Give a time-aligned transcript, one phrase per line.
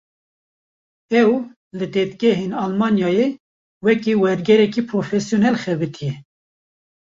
[1.21, 1.27] Ew,
[1.77, 3.27] li dadgehên Almanyayê,
[3.85, 6.13] wekî wergêrekî profesyonel xebitiye